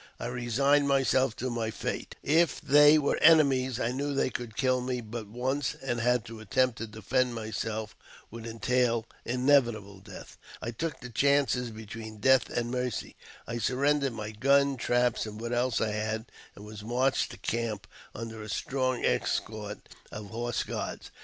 [0.19, 4.81] I resigned myself to my fate: if they were enemies, I knew they could kill
[4.81, 7.95] me but once, and to attempt to defend myself
[8.31, 10.39] would entail inevitable death.
[10.59, 15.53] I took the chances between death and mercy; I surrendered my gun, traps, and what
[15.53, 16.25] else I had,
[16.55, 21.11] and was marched to camp under a strong escort of horse guards.